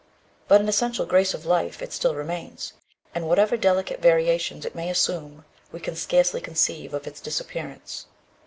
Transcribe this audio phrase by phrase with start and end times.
[0.47, 2.73] But an essential grace of life it still remains,
[3.13, 8.07] and whatever delicate variations it may assume we can scarcely conceive of its disappearance.